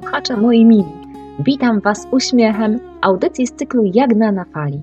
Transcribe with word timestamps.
słuchacze 0.00 0.36
moi 0.36 0.64
mili. 0.64 0.84
Witam 1.38 1.80
Was 1.80 2.08
uśmiechem 2.10 2.80
audycji 3.00 3.46
z 3.46 3.52
cyklu 3.52 3.82
Jagna 3.94 4.32
na 4.32 4.44
fali. 4.44 4.82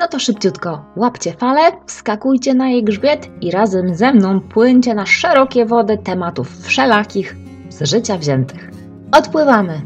No 0.00 0.08
to 0.08 0.18
szybciutko, 0.18 0.84
łapcie 0.96 1.32
falę, 1.32 1.60
wskakujcie 1.86 2.54
na 2.54 2.68
jej 2.68 2.84
grzbiet 2.84 3.30
i 3.40 3.50
razem 3.50 3.94
ze 3.94 4.12
mną 4.12 4.40
płyńcie 4.40 4.94
na 4.94 5.06
szerokie 5.06 5.66
wody 5.66 5.98
tematów 5.98 6.66
wszelakich 6.66 7.36
z 7.68 7.90
życia 7.90 8.18
wziętych. 8.18 8.70
Odpływamy! 9.12 9.80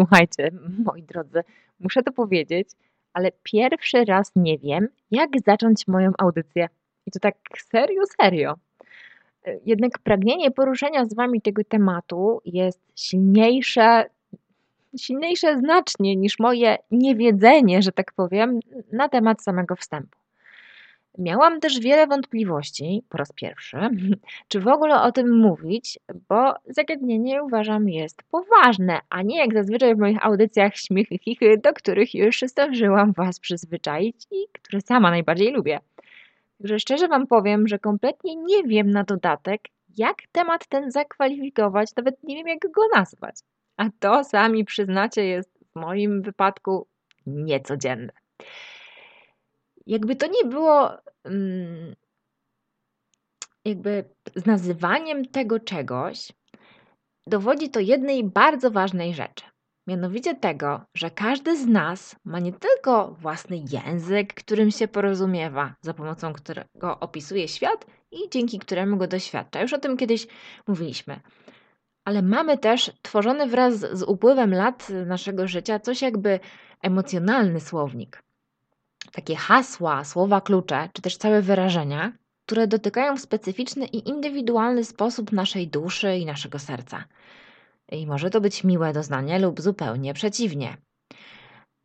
Słuchajcie, 0.00 0.50
moi 0.84 1.02
drodzy, 1.02 1.40
muszę 1.80 2.02
to 2.02 2.12
powiedzieć, 2.12 2.68
ale 3.12 3.32
pierwszy 3.42 4.04
raz 4.04 4.32
nie 4.36 4.58
wiem, 4.58 4.88
jak 5.10 5.30
zacząć 5.46 5.88
moją 5.88 6.10
audycję. 6.18 6.68
I 7.06 7.10
to 7.10 7.18
tak 7.18 7.34
serio, 7.72 8.02
serio. 8.20 8.65
Jednak 9.64 9.98
pragnienie 9.98 10.50
poruszenia 10.50 11.04
z 11.04 11.14
Wami 11.14 11.42
tego 11.42 11.64
tematu 11.64 12.40
jest 12.44 12.80
silniejsze, 12.96 14.04
silniejsze 14.98 15.58
znacznie 15.58 16.16
niż 16.16 16.38
moje 16.38 16.76
niewiedzenie, 16.90 17.82
że 17.82 17.92
tak 17.92 18.12
powiem, 18.12 18.60
na 18.92 19.08
temat 19.08 19.42
samego 19.42 19.76
wstępu. 19.76 20.18
Miałam 21.18 21.60
też 21.60 21.80
wiele 21.80 22.06
wątpliwości, 22.06 23.02
po 23.08 23.18
raz 23.18 23.32
pierwszy, 23.32 23.76
czy 24.48 24.60
w 24.60 24.68
ogóle 24.68 25.02
o 25.02 25.12
tym 25.12 25.38
mówić, 25.38 25.98
bo 26.28 26.54
zagadnienie 26.68 27.42
uważam 27.42 27.88
jest 27.88 28.22
poważne, 28.22 29.00
a 29.10 29.22
nie 29.22 29.38
jak 29.38 29.54
zazwyczaj 29.54 29.94
w 29.94 29.98
moich 29.98 30.26
audycjach 30.26 30.76
śmiechy 30.76 31.18
chichy, 31.18 31.58
do 31.58 31.72
których 31.72 32.14
już 32.14 32.40
zdążyłam 32.46 33.12
Was 33.12 33.40
przyzwyczaić 33.40 34.26
i 34.30 34.36
które 34.52 34.80
sama 34.80 35.10
najbardziej 35.10 35.52
lubię. 35.52 35.80
Także 36.58 36.78
szczerze 36.78 37.08
Wam 37.08 37.26
powiem, 37.26 37.68
że 37.68 37.78
kompletnie 37.78 38.36
nie 38.36 38.62
wiem 38.62 38.90
na 38.90 39.04
dodatek, 39.04 39.60
jak 39.98 40.16
temat 40.32 40.66
ten 40.68 40.90
zakwalifikować, 40.90 41.90
nawet 41.96 42.22
nie 42.22 42.36
wiem, 42.36 42.48
jak 42.48 42.72
go 42.72 42.82
nazwać. 42.94 43.34
A 43.76 43.84
to 43.98 44.24
sami 44.24 44.64
przyznacie 44.64 45.24
jest 45.24 45.58
w 45.72 45.80
moim 45.80 46.22
wypadku 46.22 46.86
niecodzienne. 47.26 48.12
Jakby 49.86 50.16
to 50.16 50.26
nie 50.26 50.50
było 50.50 50.90
mm, 51.24 51.94
jakby 53.64 54.04
z 54.36 54.46
nazywaniem 54.46 55.24
tego 55.24 55.60
czegoś, 55.60 56.32
dowodzi 57.26 57.70
to 57.70 57.80
jednej 57.80 58.24
bardzo 58.24 58.70
ważnej 58.70 59.14
rzeczy. 59.14 59.44
Mianowicie 59.86 60.34
tego, 60.34 60.80
że 60.94 61.10
każdy 61.10 61.56
z 61.56 61.66
nas 61.66 62.16
ma 62.24 62.38
nie 62.40 62.52
tylko 62.52 63.16
własny 63.20 63.64
język, 63.70 64.34
którym 64.34 64.70
się 64.70 64.88
porozumiewa, 64.88 65.74
za 65.80 65.94
pomocą 65.94 66.32
którego 66.32 67.00
opisuje 67.00 67.48
świat 67.48 67.86
i 68.10 68.30
dzięki 68.30 68.58
któremu 68.58 68.96
go 68.96 69.06
doświadcza. 69.06 69.62
Już 69.62 69.72
o 69.72 69.78
tym 69.78 69.96
kiedyś 69.96 70.26
mówiliśmy. 70.66 71.20
Ale 72.04 72.22
mamy 72.22 72.58
też 72.58 72.92
tworzony 73.02 73.46
wraz 73.46 73.74
z 73.74 74.02
upływem 74.02 74.54
lat 74.54 74.88
naszego 75.06 75.48
życia 75.48 75.80
coś 75.80 76.02
jakby 76.02 76.40
emocjonalny 76.82 77.60
słownik. 77.60 78.22
Takie 79.12 79.36
hasła, 79.36 80.04
słowa 80.04 80.40
klucze, 80.40 80.88
czy 80.92 81.02
też 81.02 81.16
całe 81.16 81.42
wyrażenia, 81.42 82.12
które 82.46 82.66
dotykają 82.66 83.16
w 83.16 83.20
specyficzny 83.20 83.86
i 83.86 84.08
indywidualny 84.08 84.84
sposób 84.84 85.32
naszej 85.32 85.68
duszy 85.68 86.16
i 86.16 86.26
naszego 86.26 86.58
serca. 86.58 87.04
I 87.92 88.06
może 88.06 88.30
to 88.30 88.40
być 88.40 88.64
miłe 88.64 88.92
doznanie 88.92 89.38
lub 89.38 89.60
zupełnie 89.60 90.14
przeciwnie. 90.14 90.76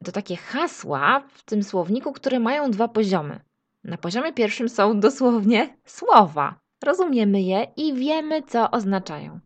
To 0.03 0.11
takie 0.11 0.35
hasła 0.35 1.23
w 1.33 1.43
tym 1.43 1.63
słowniku, 1.63 2.13
które 2.13 2.39
mają 2.39 2.71
dwa 2.71 2.87
poziomy. 2.87 3.39
Na 3.83 3.97
poziomie 3.97 4.33
pierwszym 4.33 4.69
są 4.69 4.99
dosłownie 4.99 5.77
słowa. 5.85 6.59
Rozumiemy 6.83 7.41
je 7.41 7.67
i 7.77 7.93
wiemy, 7.93 8.43
co 8.43 8.71
oznaczają. 8.71 9.39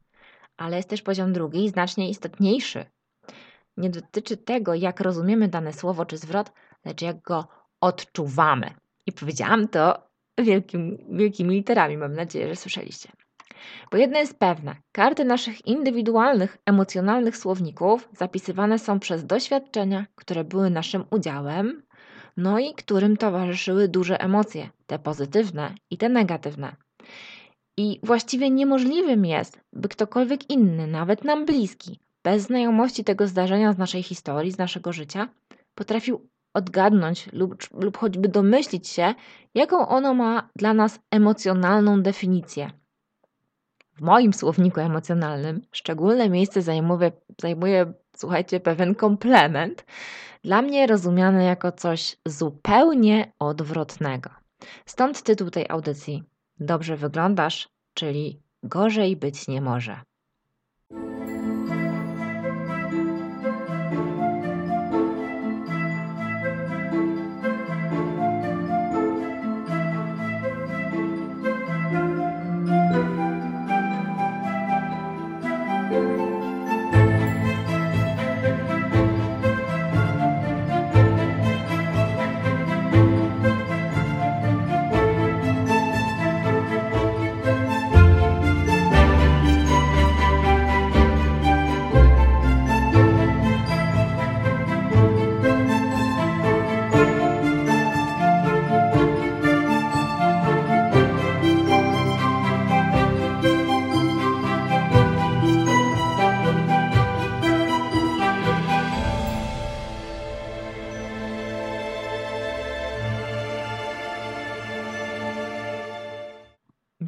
Ale 0.57 0.77
jest 0.77 0.89
też 0.89 1.01
poziom 1.01 1.33
drugi, 1.33 1.69
znacznie 1.69 2.09
istotniejszy. 2.09 2.85
Nie 3.77 3.89
dotyczy 3.89 4.37
tego, 4.37 4.73
jak 4.73 4.99
rozumiemy 4.99 5.47
dane 5.47 5.73
słowo 5.73 6.05
czy 6.05 6.17
zwrot, 6.17 6.51
lecz 6.85 7.01
jak 7.01 7.21
go 7.21 7.47
odczuwamy. 7.81 8.73
I 9.05 9.11
powiedziałam 9.11 9.67
to 9.67 10.07
wielkim, 10.37 10.97
wielkimi 11.09 11.55
literami, 11.55 11.97
mam 11.97 12.13
nadzieję, 12.13 12.47
że 12.47 12.55
słyszeliście. 12.55 13.09
Bo 13.91 13.97
jedno 13.97 14.19
jest 14.19 14.39
pewne: 14.39 14.75
karty 14.91 15.25
naszych 15.25 15.67
indywidualnych, 15.67 16.57
emocjonalnych 16.65 17.37
słowników 17.37 18.09
zapisywane 18.17 18.79
są 18.79 18.99
przez 18.99 19.25
doświadczenia, 19.25 20.05
które 20.15 20.43
były 20.43 20.69
naszym 20.69 21.03
udziałem, 21.11 21.83
no 22.37 22.59
i 22.59 22.73
którym 22.73 23.17
towarzyszyły 23.17 23.87
duże 23.87 24.21
emocje, 24.21 24.69
te 24.87 24.99
pozytywne 24.99 25.75
i 25.91 25.97
te 25.97 26.09
negatywne. 26.09 26.75
I 27.77 27.99
właściwie 28.03 28.49
niemożliwym 28.49 29.25
jest, 29.25 29.59
by 29.73 29.89
ktokolwiek 29.89 30.49
inny, 30.49 30.87
nawet 30.87 31.23
nam 31.23 31.45
bliski, 31.45 31.99
bez 32.23 32.43
znajomości 32.43 33.03
tego 33.03 33.27
zdarzenia 33.27 33.73
z 33.73 33.77
naszej 33.77 34.03
historii, 34.03 34.51
z 34.51 34.57
naszego 34.57 34.93
życia, 34.93 35.29
potrafił 35.75 36.29
odgadnąć 36.53 37.29
lub, 37.33 37.55
lub 37.73 37.97
choćby 37.97 38.27
domyślić 38.27 38.87
się, 38.87 39.13
jaką 39.55 39.87
ono 39.87 40.13
ma 40.13 40.49
dla 40.55 40.73
nas 40.73 40.99
emocjonalną 41.11 42.01
definicję. 42.01 42.69
W 43.95 44.01
moim 44.01 44.33
słowniku 44.33 44.79
emocjonalnym 44.79 45.61
szczególne 45.71 46.29
miejsce 46.29 46.61
zajmuje, 46.61 47.11
zajmuje, 47.41 47.93
słuchajcie, 48.15 48.59
pewien 48.59 48.95
komplement, 48.95 49.85
dla 50.43 50.61
mnie 50.61 50.87
rozumiany 50.87 51.43
jako 51.43 51.71
coś 51.71 52.17
zupełnie 52.25 53.31
odwrotnego. 53.39 54.29
Stąd 54.85 55.23
tytuł 55.23 55.49
tej 55.49 55.65
audycji: 55.69 56.23
Dobrze 56.59 56.97
wyglądasz, 56.97 57.69
czyli 57.93 58.41
gorzej 58.63 59.15
być 59.15 59.47
nie 59.47 59.61
może. 59.61 60.01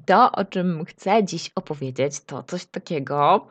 To, 0.08 0.32
o 0.32 0.46
czym 0.46 0.86
chcę 0.86 1.24
dziś 1.24 1.52
opowiedzieć, 1.56 2.20
to 2.20 2.44
coś 2.44 2.66
takiego, 2.66 3.48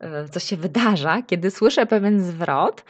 e, 0.00 0.28
co 0.28 0.40
się 0.40 0.56
wydarza, 0.56 1.22
kiedy 1.22 1.50
słyszę 1.50 1.86
pewien 1.86 2.20
zwrot, 2.20 2.84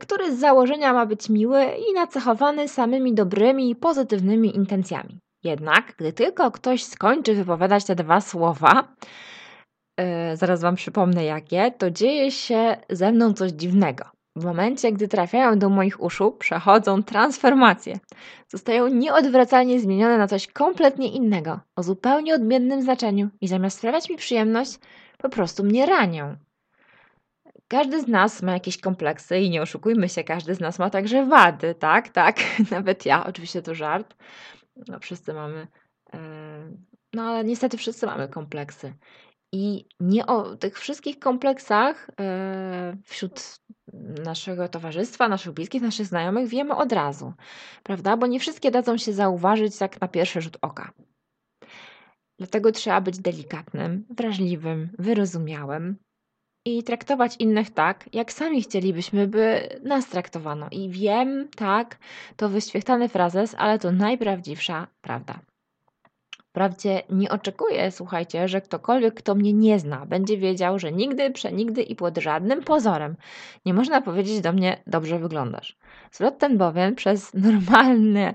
który 0.00 0.36
z 0.36 0.40
założenia 0.40 0.92
ma 0.92 1.06
być 1.06 1.28
miły 1.28 1.64
i 1.64 1.94
nacechowany 1.94 2.68
samymi 2.68 3.14
dobrymi 3.14 3.70
i 3.70 3.76
pozytywnymi 3.76 4.56
intencjami. 4.56 5.18
Jednak, 5.44 5.94
gdy 5.98 6.12
tylko 6.12 6.50
ktoś 6.50 6.84
skończy 6.84 7.34
wypowiadać 7.34 7.84
te 7.84 7.94
dwa 7.94 8.20
słowa, 8.20 8.94
yy, 9.98 10.36
zaraz 10.36 10.60
Wam 10.60 10.74
przypomnę 10.74 11.24
jakie, 11.24 11.72
to 11.78 11.90
dzieje 11.90 12.30
się 12.30 12.76
ze 12.90 13.12
mną 13.12 13.34
coś 13.34 13.52
dziwnego. 13.52 14.04
W 14.36 14.44
momencie, 14.44 14.92
gdy 14.92 15.08
trafiają 15.08 15.58
do 15.58 15.68
moich 15.68 16.02
uszu, 16.02 16.32
przechodzą 16.32 17.02
transformacje. 17.02 17.98
Zostają 18.48 18.88
nieodwracalnie 18.88 19.80
zmienione 19.80 20.18
na 20.18 20.28
coś 20.28 20.46
kompletnie 20.46 21.12
innego, 21.12 21.60
o 21.76 21.82
zupełnie 21.82 22.34
odmiennym 22.34 22.82
znaczeniu 22.82 23.28
i 23.40 23.48
zamiast 23.48 23.78
sprawiać 23.78 24.10
mi 24.10 24.16
przyjemność, 24.16 24.78
po 25.18 25.28
prostu 25.28 25.64
mnie 25.64 25.86
ranią. 25.86 26.36
Każdy 27.68 28.00
z 28.00 28.08
nas 28.08 28.42
ma 28.42 28.52
jakieś 28.52 28.80
kompleksy 28.80 29.38
i 29.38 29.50
nie 29.50 29.62
oszukujmy 29.62 30.08
się, 30.08 30.24
każdy 30.24 30.54
z 30.54 30.60
nas 30.60 30.78
ma 30.78 30.90
także 30.90 31.26
wady, 31.26 31.74
tak? 31.74 32.08
Tak, 32.08 32.36
nawet 32.70 33.06
ja, 33.06 33.26
oczywiście 33.26 33.62
to 33.62 33.74
żart. 33.74 34.16
No, 34.88 34.98
wszyscy 34.98 35.34
mamy, 35.34 35.66
yy, 36.12 36.20
no 37.12 37.22
ale 37.22 37.44
niestety 37.44 37.76
wszyscy 37.76 38.06
mamy 38.06 38.28
kompleksy. 38.28 38.94
I 39.52 39.84
nie 40.00 40.26
o 40.26 40.56
tych 40.56 40.78
wszystkich 40.78 41.18
kompleksach 41.18 42.10
yy, 42.18 43.02
wśród 43.04 43.58
naszego 44.24 44.68
towarzystwa, 44.68 45.28
naszych 45.28 45.52
bliskich, 45.52 45.82
naszych 45.82 46.06
znajomych 46.06 46.48
wiemy 46.48 46.74
od 46.74 46.92
razu, 46.92 47.32
prawda? 47.82 48.16
Bo 48.16 48.26
nie 48.26 48.40
wszystkie 48.40 48.70
dadzą 48.70 48.96
się 48.96 49.12
zauważyć 49.12 49.78
tak 49.78 50.00
na 50.00 50.08
pierwszy 50.08 50.40
rzut 50.40 50.56
oka. 50.62 50.92
Dlatego 52.38 52.72
trzeba 52.72 53.00
być 53.00 53.18
delikatnym, 53.18 54.06
wrażliwym, 54.10 54.90
wyrozumiałym 54.98 55.96
i 56.64 56.82
traktować 56.82 57.36
innych 57.38 57.70
tak, 57.70 58.08
jak 58.12 58.32
sami 58.32 58.62
chcielibyśmy, 58.62 59.26
by 59.26 59.68
nas 59.82 60.08
traktowano. 60.08 60.68
I 60.70 60.90
wiem, 60.90 61.48
tak, 61.56 61.98
to 62.36 62.48
wyświetlany 62.48 63.08
frazes, 63.08 63.54
ale 63.58 63.78
to 63.78 63.92
najprawdziwsza 63.92 64.86
prawda. 65.00 65.40
Wprawdzie 66.52 67.02
nie 67.10 67.30
oczekuję, 67.30 67.90
słuchajcie, 67.90 68.48
że 68.48 68.60
ktokolwiek, 68.60 69.14
kto 69.14 69.34
mnie 69.34 69.52
nie 69.52 69.78
zna, 69.78 70.06
będzie 70.06 70.36
wiedział, 70.36 70.78
że 70.78 70.92
nigdy, 70.92 71.30
przenigdy 71.30 71.82
i 71.82 71.96
pod 71.96 72.18
żadnym 72.18 72.62
pozorem 72.62 73.16
nie 73.66 73.74
można 73.74 74.02
powiedzieć 74.02 74.40
do 74.40 74.52
mnie 74.52 74.82
dobrze 74.86 75.18
wyglądasz. 75.18 75.76
Zwrot 76.10 76.38
ten 76.38 76.58
bowiem 76.58 76.94
przez 76.94 77.34
normalne, 77.34 78.34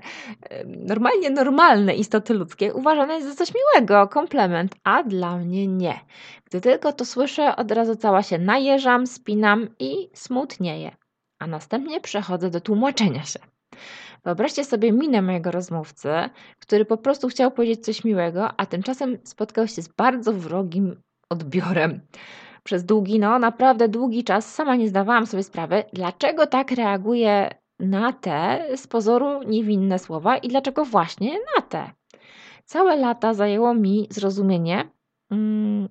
normalnie 0.66 1.30
normalne 1.30 1.94
istoty 1.94 2.34
ludzkie 2.34 2.74
uważany 2.74 3.14
jest 3.14 3.28
za 3.28 3.34
coś 3.34 3.52
miłego, 3.54 4.08
komplement, 4.08 4.74
a 4.84 5.02
dla 5.02 5.36
mnie 5.36 5.66
nie. 5.66 6.00
Gdy 6.44 6.60
tylko 6.60 6.92
to 6.92 7.04
słyszę, 7.04 7.56
od 7.56 7.72
razu 7.72 7.96
cała 7.96 8.22
się 8.22 8.38
najeżam, 8.38 9.06
spinam 9.06 9.68
i 9.78 10.10
smutnieję, 10.14 10.96
a 11.38 11.46
następnie 11.46 12.00
przechodzę 12.00 12.50
do 12.50 12.60
tłumaczenia 12.60 13.22
się. 13.22 13.38
Wyobraźcie 14.24 14.64
sobie 14.64 14.92
minę 14.92 15.22
mojego 15.22 15.50
rozmówcy, 15.50 16.08
który 16.58 16.84
po 16.84 16.96
prostu 16.96 17.28
chciał 17.28 17.50
powiedzieć 17.50 17.84
coś 17.84 18.04
miłego, 18.04 18.50
a 18.56 18.66
tymczasem 18.66 19.18
spotkał 19.24 19.68
się 19.68 19.82
z 19.82 19.88
bardzo 19.88 20.32
wrogim 20.32 21.02
odbiorem. 21.30 22.00
Przez 22.64 22.84
długi, 22.84 23.18
no 23.18 23.38
naprawdę 23.38 23.88
długi 23.88 24.24
czas 24.24 24.54
sama 24.54 24.76
nie 24.76 24.88
zdawałam 24.88 25.26
sobie 25.26 25.42
sprawy, 25.42 25.84
dlaczego 25.92 26.46
tak 26.46 26.70
reaguje 26.70 27.50
na 27.80 28.12
te 28.12 28.66
z 28.76 28.86
pozoru 28.86 29.42
niewinne 29.42 29.98
słowa 29.98 30.36
i 30.36 30.48
dlaczego 30.48 30.84
właśnie 30.84 31.38
na 31.56 31.62
te. 31.62 31.90
Całe 32.64 32.96
lata 32.96 33.34
zajęło 33.34 33.74
mi 33.74 34.06
zrozumienie, 34.10 34.90
hmm, 35.28 35.88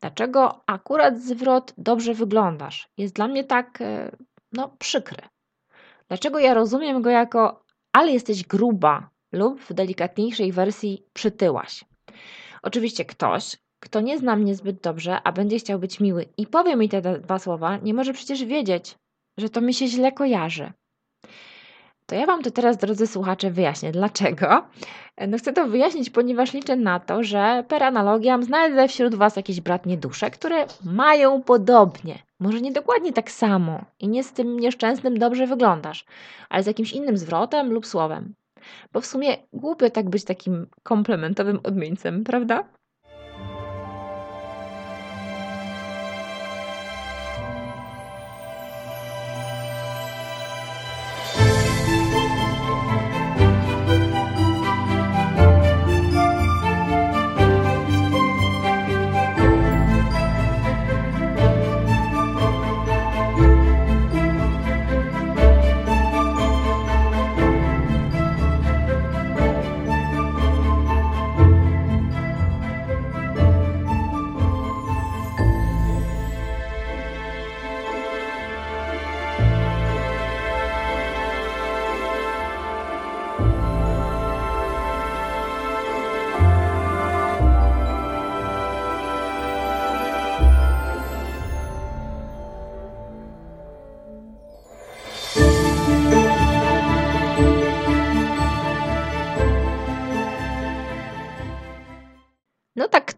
dlaczego 0.00 0.60
akurat 0.66 1.18
zwrot 1.18 1.74
dobrze 1.78 2.14
wyglądasz 2.14 2.88
jest 2.98 3.14
dla 3.14 3.28
mnie 3.28 3.44
tak 3.44 3.80
e, 3.80 4.16
no, 4.52 4.76
przykry. 4.78 5.22
Dlaczego 6.08 6.38
ja 6.38 6.54
rozumiem 6.54 7.02
go 7.02 7.10
jako 7.10 7.63
ale 7.94 8.12
jesteś 8.12 8.44
gruba 8.44 9.10
lub 9.32 9.60
w 9.60 9.72
delikatniejszej 9.72 10.52
wersji 10.52 11.06
przytyłaś. 11.12 11.84
Oczywiście 12.62 13.04
ktoś, 13.04 13.56
kto 13.80 14.00
nie 14.00 14.18
zna 14.18 14.36
mnie 14.36 14.54
zbyt 14.54 14.80
dobrze, 14.80 15.18
a 15.24 15.32
będzie 15.32 15.58
chciał 15.58 15.78
być 15.78 16.00
miły 16.00 16.26
i 16.36 16.46
powie 16.46 16.76
mi 16.76 16.88
te 16.88 17.20
dwa 17.20 17.38
słowa, 17.38 17.76
nie 17.76 17.94
może 17.94 18.12
przecież 18.12 18.44
wiedzieć, 18.44 18.98
że 19.38 19.48
to 19.48 19.60
mi 19.60 19.74
się 19.74 19.86
źle 19.86 20.12
kojarzy. 20.12 20.72
To 22.06 22.14
ja 22.14 22.26
Wam 22.26 22.42
to 22.42 22.50
teraz, 22.50 22.76
drodzy 22.76 23.06
słuchacze, 23.06 23.50
wyjaśnię. 23.50 23.92
Dlaczego? 23.92 24.66
No 25.28 25.38
chcę 25.38 25.52
to 25.52 25.66
wyjaśnić, 25.66 26.10
ponieważ 26.10 26.52
liczę 26.52 26.76
na 26.76 27.00
to, 27.00 27.22
że 27.22 27.64
per 27.68 27.82
analogiam 27.82 28.42
znajdę 28.42 28.88
wśród 28.88 29.14
Was 29.14 29.36
jakieś 29.36 29.60
bratnie 29.60 29.96
dusze, 29.96 30.30
które 30.30 30.66
mają 30.84 31.42
podobnie. 31.42 32.18
Może 32.40 32.60
nie 32.60 32.72
dokładnie 32.72 33.12
tak 33.12 33.30
samo 33.30 33.84
i 34.00 34.08
nie 34.08 34.24
z 34.24 34.32
tym 34.32 34.60
nieszczęsnym 34.60 35.18
dobrze 35.18 35.46
wyglądasz, 35.46 36.04
ale 36.48 36.62
z 36.62 36.66
jakimś 36.66 36.92
innym 36.92 37.18
zwrotem 37.18 37.72
lub 37.72 37.86
słowem. 37.86 38.34
Bo 38.92 39.00
w 39.00 39.06
sumie 39.06 39.36
głupio 39.52 39.90
tak 39.90 40.10
być 40.10 40.24
takim 40.24 40.66
komplementowym 40.82 41.60
odmieńcem, 41.62 42.24
prawda? 42.24 42.64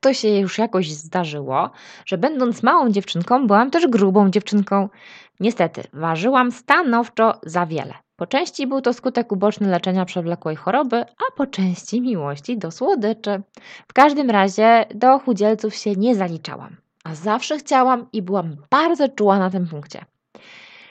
To 0.06 0.14
się 0.14 0.28
już 0.28 0.58
jakoś 0.58 0.92
zdarzyło, 0.92 1.70
że 2.04 2.18
będąc 2.18 2.62
małą 2.62 2.90
dziewczynką, 2.90 3.46
byłam 3.46 3.70
też 3.70 3.86
grubą 3.86 4.30
dziewczynką. 4.30 4.88
Niestety, 5.40 5.82
ważyłam 5.92 6.52
stanowczo 6.52 7.40
za 7.42 7.66
wiele. 7.66 7.94
Po 8.16 8.26
części 8.26 8.66
był 8.66 8.80
to 8.80 8.92
skutek 8.92 9.32
uboczny 9.32 9.68
leczenia 9.68 10.04
przewlekłej 10.04 10.56
choroby, 10.56 10.96
a 11.00 11.36
po 11.36 11.46
części 11.46 12.00
miłości 12.00 12.58
do 12.58 12.70
słodyczy. 12.70 13.42
W 13.88 13.92
każdym 13.92 14.30
razie 14.30 14.86
do 14.94 15.18
chudzielców 15.18 15.74
się 15.74 15.92
nie 15.92 16.14
zaliczałam, 16.14 16.76
a 17.04 17.14
zawsze 17.14 17.58
chciałam 17.58 18.06
i 18.12 18.22
byłam 18.22 18.56
bardzo 18.70 19.08
czuła 19.08 19.38
na 19.38 19.50
tym 19.50 19.66
punkcie. 19.66 20.04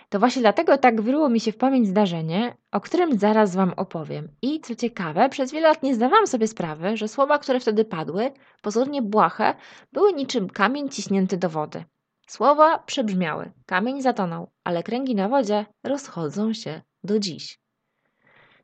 To 0.09 0.19
właśnie 0.19 0.41
dlatego 0.41 0.77
tak 0.77 1.01
wyryło 1.01 1.29
mi 1.29 1.39
się 1.39 1.51
w 1.51 1.57
pamięć 1.57 1.87
zdarzenie, 1.87 2.57
o 2.71 2.81
którym 2.81 3.19
zaraz 3.19 3.55
Wam 3.55 3.73
opowiem. 3.77 4.29
I 4.41 4.59
co 4.61 4.75
ciekawe, 4.75 5.29
przez 5.29 5.51
wiele 5.51 5.67
lat 5.67 5.83
nie 5.83 5.95
zdawałam 5.95 6.27
sobie 6.27 6.47
sprawy, 6.47 6.97
że 6.97 7.07
słowa, 7.07 7.39
które 7.39 7.59
wtedy 7.59 7.85
padły, 7.85 8.31
pozornie 8.61 9.01
błahe, 9.01 9.55
były 9.93 10.13
niczym 10.13 10.49
kamień 10.49 10.89
ciśnięty 10.89 11.37
do 11.37 11.49
wody. 11.49 11.83
Słowa 12.27 12.79
przebrzmiały, 12.79 13.51
kamień 13.65 14.01
zatonął, 14.01 14.51
ale 14.63 14.83
kręgi 14.83 15.15
na 15.15 15.29
wodzie 15.29 15.65
rozchodzą 15.83 16.53
się 16.53 16.81
do 17.03 17.19
dziś. 17.19 17.59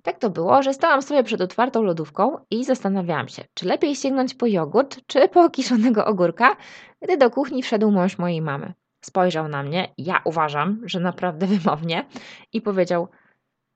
Tak 0.04 0.20
to 0.20 0.30
było, 0.30 0.64
że 0.64 0.74
stałam 0.74 1.02
sobie 1.02 1.24
przed 1.24 1.42
otwartą 1.42 1.82
lodówką 1.82 2.38
i 2.51 2.65
zastanawiałam 2.65 3.27
się, 3.27 3.44
czy 3.54 3.65
lepiej 3.65 3.96
sięgnąć 3.96 4.34
po 4.34 4.48
jogurt, 4.48 5.00
czy 5.08 5.27
po 5.27 5.50
kiszonego 5.50 6.06
ogórka, 6.06 6.56
gdy 7.01 7.18
do 7.18 7.30
kuchni 7.30 7.63
wszedł 7.63 7.92
mąż 7.92 8.18
mojej 8.18 8.42
mamy. 8.42 8.74
Spojrzał 9.05 9.48
na 9.48 9.63
mnie, 9.63 9.93
ja 9.98 10.22
uważam, 10.25 10.81
że 10.86 11.00
naprawdę 11.00 11.48
wymownie, 11.55 12.05
i 12.53 12.62
powiedział: 12.62 13.08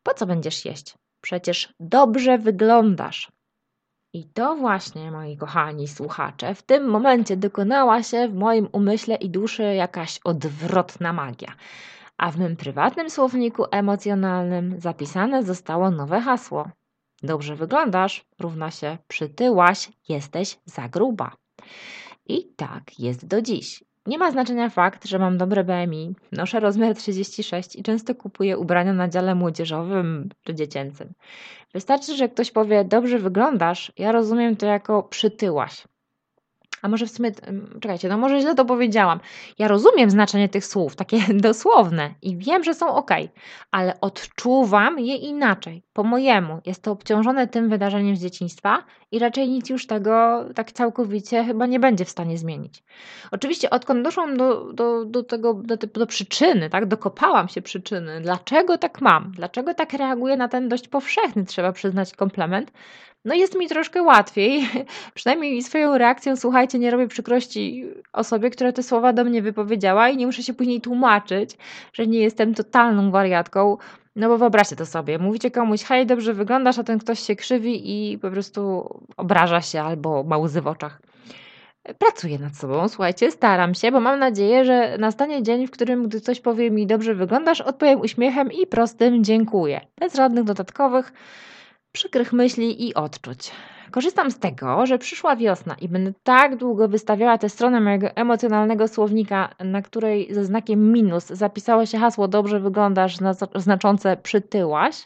Po 0.04 0.14
co 0.14 0.26
będziesz 0.26 0.66
jeść? 0.66 0.98
Przecież 1.22 1.74
dobrze 1.80 2.38
wyglądasz. 2.38 3.32
I 4.14 4.24
to 4.24 4.56
właśnie, 4.56 5.12
moi 5.12 5.38
kochani 5.38 5.88
słuchacze, 5.88 6.56
w 6.56 6.64
tym 6.64 6.90
momencie 6.90 7.38
dokonała 7.38 8.04
się 8.04 8.28
w 8.28 8.34
moim 8.34 8.68
umyśle 8.72 9.16
i 9.16 9.30
duszy 9.30 9.64
jakaś 9.64 10.20
odwrotna 10.24 11.14
magia. 11.14 11.56
A 12.18 12.32
w 12.32 12.38
mym 12.38 12.56
prywatnym 12.56 13.10
słowniku 13.10 13.66
emocjonalnym 13.72 14.80
zapisane 14.80 15.44
zostało 15.44 15.92
nowe 15.92 16.22
hasło. 16.22 16.70
Dobrze 17.24 17.56
wyglądasz 17.56 18.26
równa 18.40 18.72
się 18.72 18.98
przytyłaś, 19.08 19.90
jesteś 20.10 20.60
za 20.66 20.90
gruba. 20.90 21.32
I 22.26 22.54
tak 22.56 23.00
jest 23.00 23.28
do 23.28 23.42
dziś. 23.42 23.84
Nie 24.06 24.18
ma 24.18 24.32
znaczenia 24.32 24.70
fakt, 24.70 25.06
że 25.06 25.20
mam 25.20 25.38
dobre 25.38 25.64
BMI, 25.64 26.16
noszę 26.32 26.60
rozmiar 26.60 26.96
36 26.96 27.76
i 27.76 27.84
często 27.84 28.16
kupuję 28.16 28.58
ubrania 28.58 28.94
na 28.94 29.08
dziale 29.08 29.36
młodzieżowym 29.36 30.30
czy 30.44 30.56
dziecięcym. 30.56 31.14
Wystarczy, 31.74 32.16
że 32.16 32.30
ktoś 32.30 32.52
powie, 32.52 32.86
dobrze 32.86 33.20
wyglądasz, 33.20 33.92
ja 33.98 34.12
rozumiem 34.12 34.56
to 34.56 34.66
jako 34.66 35.04
przytyłaś. 35.04 35.84
A 36.86 36.88
może 36.88 37.06
w 37.06 37.12
sumie, 37.12 37.32
czekajcie, 37.82 38.10
no 38.10 38.18
może 38.18 38.42
źle 38.42 38.56
to 38.56 38.66
powiedziałam. 38.66 39.20
Ja 39.60 39.68
rozumiem 39.68 40.10
znaczenie 40.10 40.50
tych 40.50 40.66
słów, 40.66 40.96
takie 40.96 41.20
dosłowne 41.48 42.14
i 42.22 42.38
wiem, 42.38 42.64
że 42.64 42.74
są 42.74 42.88
ok, 42.96 43.12
ale 43.72 44.02
odczuwam 44.02 45.00
je 45.00 45.16
inaczej, 45.16 45.84
po 45.94 46.04
mojemu. 46.04 46.62
Jest 46.66 46.84
to 46.84 46.92
obciążone 46.92 47.48
tym 47.48 47.70
wydarzeniem 47.70 48.16
z 48.16 48.22
dzieciństwa 48.22 48.84
i 49.12 49.20
raczej 49.20 49.50
nic 49.50 49.70
już 49.70 49.88
tego 49.88 50.46
tak 50.56 50.72
całkowicie 50.72 51.44
chyba 51.44 51.66
nie 51.66 51.80
będzie 51.80 52.06
w 52.06 52.10
stanie 52.10 52.38
zmienić. 52.38 52.84
Oczywiście, 53.32 53.70
odkąd 53.70 54.04
doszłam 54.04 54.38
do, 54.38 54.74
do, 54.74 55.06
do 55.06 55.24
tego, 55.24 55.54
do, 55.54 55.78
do 55.78 56.08
przyczyny, 56.08 56.70
tak, 56.70 56.86
dokopałam 56.86 57.48
się 57.48 57.62
przyczyny, 57.62 58.22
dlaczego 58.22 58.78
tak 58.78 59.02
mam, 59.02 59.32
dlaczego 59.36 59.74
tak 59.74 59.94
reaguję 59.94 60.38
na 60.38 60.48
ten 60.48 60.70
dość 60.70 60.88
powszechny, 60.88 61.46
trzeba 61.46 61.72
przyznać, 61.72 62.16
komplement, 62.16 62.72
no 63.26 63.36
jest 63.36 63.56
mi 63.56 63.68
troszkę 63.68 64.04
łatwiej, 64.04 64.70
przynajmniej 65.14 65.64
swoją 65.64 65.98
reakcją, 65.98 66.36
słuchajcie, 66.36 66.80
nie 66.80 66.92
robię 66.92 67.08
przykrości 67.08 67.86
osobie, 68.14 68.50
która 68.50 68.72
te 68.72 68.84
słowa 68.84 69.14
do 69.14 69.24
mnie 69.24 69.42
wypowiedziała 69.42 70.10
i 70.10 70.18
nie 70.18 70.26
muszę 70.26 70.44
się 70.44 70.54
później 70.54 70.82
tłumaczyć, 70.82 71.58
że 71.94 72.08
nie 72.08 72.20
jestem 72.20 72.54
totalną 72.54 73.12
wariatką, 73.12 73.78
No 74.16 74.28
bo 74.28 74.38
wyobraźcie 74.38 74.76
to 74.76 74.86
sobie, 74.86 75.18
mówicie 75.18 75.52
komuś, 75.52 75.84
hej, 75.84 76.06
dobrze 76.06 76.34
wyglądasz, 76.34 76.80
a 76.80 76.84
ten 76.84 77.00
ktoś 77.00 77.20
się 77.20 77.36
krzywi 77.36 77.74
i 78.12 78.18
po 78.18 78.32
prostu 78.32 78.90
obraża 79.18 79.62
się 79.62 79.82
albo 79.82 80.24
ma 80.24 80.38
łzy 80.38 80.62
w 80.62 80.68
oczach. 80.68 81.02
Pracuję 82.00 82.40
nad 82.40 82.56
sobą, 82.56 82.88
słuchajcie, 82.88 83.32
staram 83.32 83.74
się, 83.74 83.92
bo 83.92 84.00
mam 84.00 84.20
nadzieję, 84.20 84.66
że 84.66 84.98
nastanie 85.00 85.44
dzień, 85.44 85.68
w 85.68 85.72
którym 85.72 86.08
gdy 86.08 86.22
ktoś 86.22 86.42
powie 86.42 86.72
mi 86.72 86.88
dobrze 86.88 87.16
wyglądasz, 87.16 87.62
odpowiem 87.62 88.02
uśmiechem 88.02 88.52
i 88.52 88.68
prostym 88.68 89.24
dziękuję. 89.24 89.82
Bez 90.00 90.16
żadnych 90.16 90.44
dodatkowych, 90.44 91.14
przykrych 91.96 92.34
myśli 92.34 92.88
i 92.88 92.94
odczuć. 92.94 93.52
Korzystam 93.92 94.32
z 94.32 94.40
tego, 94.40 94.86
że 94.86 94.98
przyszła 94.98 95.36
wiosna 95.36 95.76
i 95.82 95.90
będę 95.90 96.14
tak 96.24 96.56
długo 96.56 96.88
wystawiała 96.88 97.38
tę 97.38 97.50
stronę 97.50 97.82
mojego 97.82 98.08
emocjonalnego 98.16 98.88
słownika, 98.88 99.50
na 99.60 99.82
której 99.82 100.34
ze 100.34 100.46
znakiem 100.46 100.92
minus 100.92 101.26
zapisało 101.26 101.86
się 101.86 101.98
hasło 101.98 102.28
dobrze 102.28 102.60
wyglądasz, 102.60 103.18
znaczące 103.56 104.18
przytyłaś. 104.18 105.06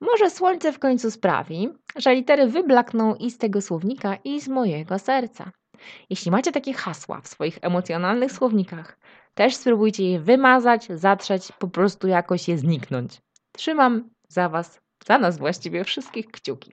Może 0.00 0.30
słońce 0.30 0.72
w 0.72 0.78
końcu 0.78 1.10
sprawi, 1.10 1.68
że 1.96 2.14
litery 2.14 2.46
wyblakną 2.46 3.14
i 3.14 3.30
z 3.30 3.38
tego 3.38 3.60
słownika, 3.60 4.16
i 4.24 4.40
z 4.40 4.48
mojego 4.48 4.98
serca. 4.98 5.50
Jeśli 6.10 6.30
macie 6.30 6.52
takie 6.52 6.72
hasła 6.72 7.20
w 7.20 7.28
swoich 7.28 7.58
emocjonalnych 7.62 8.32
słownikach, 8.32 8.98
też 9.34 9.56
spróbujcie 9.56 10.10
je 10.10 10.20
wymazać, 10.20 10.86
zatrzeć, 10.94 11.52
po 11.58 11.68
prostu 11.68 12.08
jakoś 12.08 12.48
je 12.48 12.58
zniknąć. 12.58 13.20
Trzymam 13.52 14.10
za 14.28 14.48
Was, 14.48 14.80
za 15.06 15.18
nas 15.18 15.38
właściwie 15.38 15.84
wszystkich 15.84 16.26
kciuki. 16.26 16.72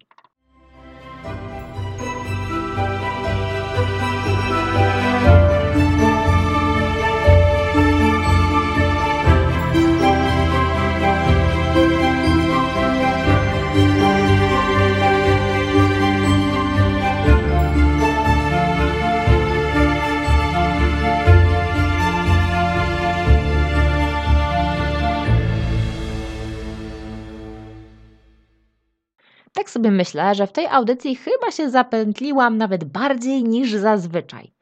Myślę, 29.97 30.35
że 30.35 30.47
w 30.47 30.51
tej 30.51 30.67
audycji 30.67 31.15
chyba 31.15 31.51
się 31.51 31.69
zapętliłam 31.69 32.57
nawet 32.57 32.83
bardziej 32.83 33.43
niż 33.43 33.71
zazwyczaj. 33.71 34.53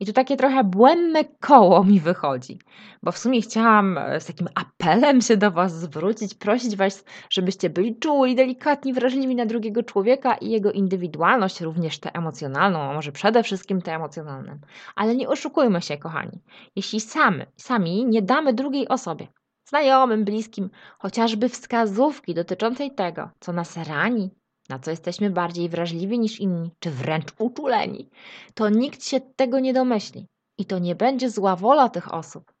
I 0.00 0.06
tu 0.06 0.12
takie 0.12 0.36
trochę 0.36 0.64
błędne 0.64 1.24
koło 1.40 1.84
mi 1.84 2.00
wychodzi, 2.00 2.58
bo 3.02 3.12
w 3.12 3.18
sumie 3.18 3.42
chciałam 3.42 3.98
e, 3.98 4.20
z 4.20 4.26
takim 4.26 4.48
apelem 4.54 5.20
się 5.20 5.36
do 5.36 5.50
Was 5.50 5.80
zwrócić, 5.80 6.34
prosić 6.34 6.76
Was, 6.76 7.04
żebyście 7.30 7.70
byli 7.70 7.98
czuli, 7.98 8.34
delikatni, 8.34 8.92
wrażliwi 8.92 9.34
na 9.34 9.46
drugiego 9.46 9.82
człowieka 9.82 10.34
i 10.34 10.50
jego 10.50 10.72
indywidualność, 10.72 11.60
również 11.60 11.98
tę 12.00 12.10
emocjonalną, 12.14 12.78
a 12.80 12.94
może 12.94 13.12
przede 13.12 13.42
wszystkim 13.42 13.82
tę 13.82 13.94
emocjonalną. 13.94 14.58
Ale 14.94 15.16
nie 15.16 15.28
oszukujmy 15.28 15.82
się, 15.82 15.96
kochani. 15.96 16.42
Jeśli 16.76 17.00
sami, 17.00 17.44
sami 17.56 18.06
nie 18.06 18.22
damy 18.22 18.52
drugiej 18.52 18.88
osobie, 18.88 19.26
znajomym, 19.68 20.24
bliskim, 20.24 20.70
chociażby 20.98 21.48
wskazówki 21.48 22.34
dotyczącej 22.34 22.94
tego, 22.94 23.30
co 23.40 23.52
nas 23.52 23.76
rani, 23.76 24.30
na 24.68 24.78
co 24.78 24.90
jesteśmy 24.90 25.30
bardziej 25.30 25.68
wrażliwi 25.68 26.18
niż 26.18 26.40
inni, 26.40 26.70
czy 26.78 26.90
wręcz 26.90 27.26
uczuleni, 27.38 28.10
to 28.54 28.68
nikt 28.68 29.04
się 29.04 29.20
tego 29.20 29.60
nie 29.60 29.72
domyśli 29.72 30.26
i 30.58 30.64
to 30.64 30.78
nie 30.78 30.94
będzie 30.94 31.30
zła 31.30 31.56
wola 31.56 31.88
tych 31.88 32.14
osób. 32.14 32.52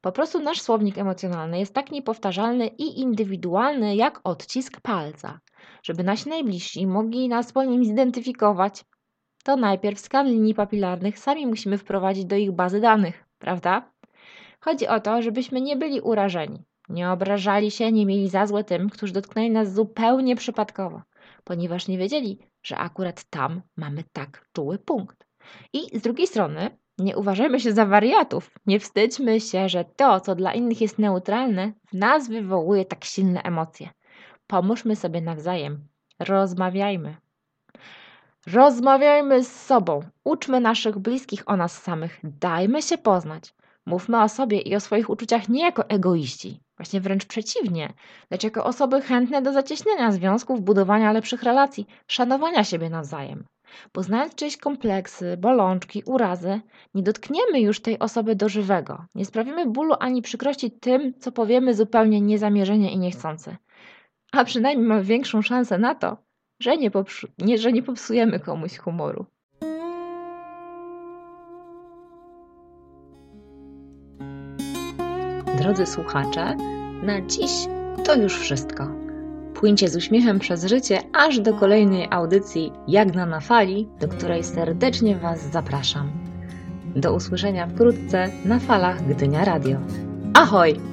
Po 0.00 0.12
prostu 0.12 0.40
nasz 0.40 0.60
słownik 0.60 0.98
emocjonalny 0.98 1.58
jest 1.58 1.74
tak 1.74 1.90
niepowtarzalny 1.90 2.66
i 2.66 3.00
indywidualny 3.00 3.96
jak 3.96 4.20
odcisk 4.24 4.80
palca. 4.80 5.40
Żeby 5.82 6.04
nasi 6.04 6.28
najbliżsi 6.28 6.86
mogli 6.86 7.28
nas 7.28 7.52
po 7.52 7.64
nim 7.64 7.84
zidentyfikować, 7.84 8.84
to 9.44 9.56
najpierw 9.56 10.00
skan 10.00 10.26
linii 10.26 10.54
papilarnych 10.54 11.18
sami 11.18 11.46
musimy 11.46 11.78
wprowadzić 11.78 12.24
do 12.24 12.36
ich 12.36 12.52
bazy 12.52 12.80
danych, 12.80 13.24
prawda? 13.38 13.92
Chodzi 14.60 14.88
o 14.88 15.00
to, 15.00 15.22
żebyśmy 15.22 15.60
nie 15.60 15.76
byli 15.76 16.00
urażeni, 16.00 16.64
nie 16.88 17.10
obrażali 17.10 17.70
się, 17.70 17.92
nie 17.92 18.06
mieli 18.06 18.28
za 18.28 18.46
złe 18.46 18.64
tym, 18.64 18.90
którzy 18.90 19.12
dotknęli 19.12 19.50
nas 19.50 19.74
zupełnie 19.74 20.36
przypadkowo 20.36 21.02
ponieważ 21.44 21.88
nie 21.88 21.98
wiedzieli, 21.98 22.38
że 22.62 22.76
akurat 22.76 23.24
tam 23.24 23.62
mamy 23.76 24.04
tak 24.12 24.48
czuły 24.52 24.78
punkt. 24.78 25.26
I 25.72 25.98
z 25.98 26.02
drugiej 26.02 26.26
strony, 26.26 26.70
nie 26.98 27.16
uważajmy 27.16 27.60
się 27.60 27.72
za 27.72 27.86
wariatów. 27.86 28.50
Nie 28.66 28.80
wstydźmy 28.80 29.40
się, 29.40 29.68
że 29.68 29.84
to, 29.84 30.20
co 30.20 30.34
dla 30.34 30.54
innych 30.54 30.80
jest 30.80 30.98
neutralne, 30.98 31.72
w 31.86 31.94
nas 31.94 32.28
wywołuje 32.28 32.84
tak 32.84 33.04
silne 33.04 33.42
emocje. 33.42 33.90
Pomóżmy 34.46 34.96
sobie 34.96 35.20
nawzajem. 35.20 35.88
Rozmawiajmy. 36.18 37.16
Rozmawiajmy 38.46 39.44
z 39.44 39.60
sobą. 39.66 40.00
Uczmy 40.24 40.60
naszych 40.60 40.98
bliskich 40.98 41.42
o 41.46 41.56
nas 41.56 41.82
samych. 41.82 42.20
Dajmy 42.24 42.82
się 42.82 42.98
poznać. 42.98 43.54
Mówmy 43.86 44.22
o 44.22 44.28
sobie 44.28 44.60
i 44.60 44.76
o 44.76 44.80
swoich 44.80 45.10
uczuciach 45.10 45.48
nie 45.48 45.62
jako 45.62 45.88
egoiści, 45.88 46.60
właśnie 46.76 47.00
wręcz 47.00 47.26
przeciwnie, 47.26 47.92
lecz 48.30 48.44
jako 48.44 48.64
osoby 48.64 49.00
chętne 49.00 49.42
do 49.42 49.52
zacieśniania 49.52 50.12
związków, 50.12 50.62
budowania 50.62 51.12
lepszych 51.12 51.42
relacji, 51.42 51.86
szanowania 52.06 52.64
siebie 52.64 52.90
nawzajem. 52.90 53.44
Poznając 53.92 54.34
czyjeś 54.34 54.56
kompleksy, 54.56 55.36
bolączki, 55.36 56.02
urazy, 56.06 56.60
nie 56.94 57.02
dotkniemy 57.02 57.60
już 57.60 57.80
tej 57.80 57.98
osoby 57.98 58.36
do 58.36 58.48
żywego. 58.48 59.04
Nie 59.14 59.24
sprawimy 59.24 59.66
bólu 59.66 59.94
ani 60.00 60.22
przykrości 60.22 60.70
tym, 60.70 61.14
co 61.18 61.32
powiemy 61.32 61.74
zupełnie 61.74 62.20
niezamierzenie 62.20 62.92
i 62.92 62.98
niechcący. 62.98 63.56
A 64.32 64.44
przynajmniej 64.44 64.88
mamy 64.88 65.04
większą 65.04 65.42
szansę 65.42 65.78
na 65.78 65.94
to, 65.94 66.16
że 66.60 66.76
nie, 66.76 66.90
nie, 67.38 67.58
że 67.58 67.72
nie 67.72 67.82
popsujemy 67.82 68.40
komuś 68.40 68.78
humoru. 68.78 69.26
Drodzy 75.62 75.86
słuchacze, 75.86 76.56
na 77.02 77.20
dziś 77.20 77.50
to 78.04 78.14
już 78.14 78.38
wszystko. 78.38 78.88
Płyńcie 79.54 79.88
z 79.88 79.96
uśmiechem 79.96 80.38
przez 80.38 80.64
życie 80.64 80.98
aż 81.12 81.40
do 81.40 81.54
kolejnej 81.54 82.08
audycji 82.10 82.72
Jagna 82.88 83.26
na 83.26 83.40
fali, 83.40 83.88
do 84.00 84.08
której 84.08 84.44
serdecznie 84.44 85.16
Was 85.16 85.50
zapraszam. 85.50 86.10
Do 86.96 87.14
usłyszenia 87.14 87.66
wkrótce 87.66 88.28
na 88.44 88.58
falach 88.58 89.06
Gdynia 89.08 89.44
Radio. 89.44 89.78
Ahoj! 90.34 90.91